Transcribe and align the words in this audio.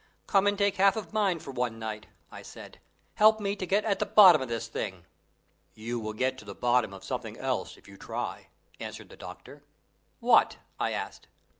"Come 0.25 0.47
and 0.47 0.57
take 0.57 0.77
half 0.77 0.95
of 0.95 1.13
mine 1.13 1.37
for 1.37 1.51
one 1.51 1.77
night," 1.77 2.07
I 2.31 2.41
said. 2.41 2.79
"Help 3.13 3.39
me 3.39 3.55
to 3.55 3.67
get 3.67 3.85
at 3.85 3.99
the 3.99 4.05
bottom 4.07 4.41
of 4.41 4.47
this 4.47 4.67
thing." 4.67 5.05
"You 5.75 5.99
will 5.99 6.13
get 6.13 6.39
to 6.39 6.45
the 6.45 6.55
bottom 6.55 6.91
of 6.91 7.03
something 7.03 7.37
else 7.37 7.77
if 7.77 7.87
you 7.87 7.97
try," 7.97 8.47
answered 8.79 9.09
the 9.09 9.15
doctor. 9.15 9.63
"What?" 10.19 10.57
I 10.79 10.89
asked. 10.89 11.27